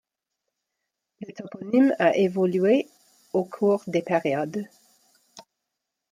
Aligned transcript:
Le 1.19 1.31
toponyme 1.31 1.95
a 1.99 2.15
évolué 2.17 2.87
au 3.33 3.43
cours 3.45 3.83
des 3.85 4.01
périodes. 4.01 4.65